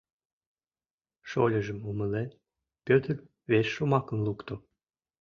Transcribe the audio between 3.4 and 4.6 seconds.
вес шомакым лукто: